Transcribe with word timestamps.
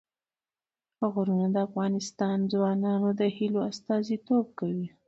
غرونه 1.13 1.47
د 1.51 1.57
افغان 1.67 1.93
ځوانانو 2.51 3.09
د 3.19 3.21
هیلو 3.35 3.59
استازیتوب 3.71 4.45
کوي. 4.59 4.87